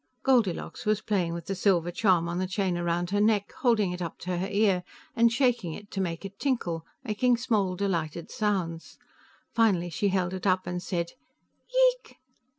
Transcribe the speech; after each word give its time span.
Goldilocks 0.23 0.83
was 0.83 0.99
playing 0.99 1.33
with 1.35 1.45
the 1.45 1.53
silver 1.53 1.91
charm 1.91 2.27
on 2.27 2.39
the 2.39 2.47
chain 2.47 2.75
around 2.75 3.11
her 3.11 3.21
neck, 3.21 3.51
holding 3.59 3.91
it 3.91 3.99
to 4.17 4.37
her 4.39 4.47
ear 4.47 4.83
and 5.15 5.31
shaking 5.31 5.73
it 5.75 5.91
to 5.91 6.01
make 6.01 6.25
it 6.25 6.39
tinkle, 6.39 6.83
making 7.03 7.37
small 7.37 7.75
delighted 7.75 8.31
sounds. 8.31 8.97
Finally 9.53 9.91
she 9.91 10.07
held 10.07 10.33
it 10.33 10.47
up 10.47 10.65
and 10.65 10.81
said, 10.81 11.11
"Yeek?" 11.71 12.17